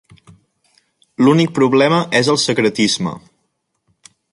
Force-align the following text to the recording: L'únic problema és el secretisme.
L'únic 1.25 1.51
problema 1.59 2.01
és 2.21 2.33
el 2.35 2.41
secretisme. 2.47 3.15